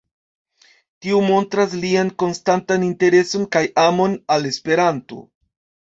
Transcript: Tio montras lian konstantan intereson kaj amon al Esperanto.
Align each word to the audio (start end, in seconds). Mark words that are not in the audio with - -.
Tio 1.05 1.19
montras 1.27 1.75
lian 1.85 2.11
konstantan 2.25 2.89
intereson 2.91 3.47
kaj 3.59 3.65
amon 3.87 4.21
al 4.39 4.53
Esperanto. 4.57 5.27